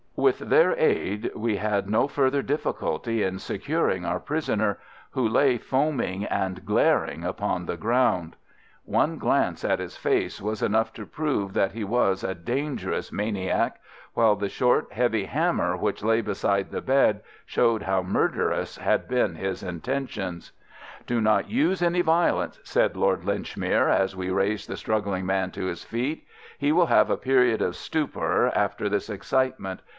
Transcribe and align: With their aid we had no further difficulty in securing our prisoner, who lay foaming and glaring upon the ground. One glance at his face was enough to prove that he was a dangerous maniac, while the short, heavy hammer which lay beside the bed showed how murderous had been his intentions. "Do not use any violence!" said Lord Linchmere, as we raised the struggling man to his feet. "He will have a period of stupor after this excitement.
With 0.15 0.39
their 0.39 0.75
aid 0.77 1.31
we 1.35 1.57
had 1.57 1.89
no 1.89 2.07
further 2.07 2.41
difficulty 2.41 3.23
in 3.23 3.37
securing 3.39 4.03
our 4.05 4.19
prisoner, 4.19 4.77
who 5.11 5.27
lay 5.27 5.57
foaming 5.59 6.25
and 6.25 6.63
glaring 6.65 7.23
upon 7.23 7.65
the 7.65 7.77
ground. 7.77 8.35
One 8.83 9.17
glance 9.17 9.63
at 9.63 9.79
his 9.79 9.97
face 9.97 10.41
was 10.41 10.61
enough 10.61 10.91
to 10.93 11.05
prove 11.07 11.53
that 11.53 11.71
he 11.71 11.83
was 11.83 12.23
a 12.23 12.35
dangerous 12.35 13.11
maniac, 13.11 13.79
while 14.13 14.35
the 14.35 14.49
short, 14.49 14.91
heavy 14.93 15.25
hammer 15.25 15.77
which 15.77 16.03
lay 16.03 16.21
beside 16.21 16.69
the 16.71 16.81
bed 16.81 17.21
showed 17.45 17.83
how 17.83 18.03
murderous 18.03 18.77
had 18.77 19.07
been 19.07 19.35
his 19.35 19.63
intentions. 19.63 20.51
"Do 21.07 21.21
not 21.21 21.49
use 21.49 21.81
any 21.81 22.01
violence!" 22.01 22.59
said 22.63 22.95
Lord 22.95 23.23
Linchmere, 23.23 23.89
as 23.89 24.15
we 24.15 24.29
raised 24.29 24.67
the 24.69 24.77
struggling 24.77 25.25
man 25.25 25.51
to 25.51 25.65
his 25.65 25.83
feet. 25.83 26.25
"He 26.57 26.71
will 26.71 26.87
have 26.87 27.09
a 27.11 27.17
period 27.17 27.61
of 27.61 27.75
stupor 27.75 28.51
after 28.55 28.89
this 28.89 29.09
excitement. 29.09 29.81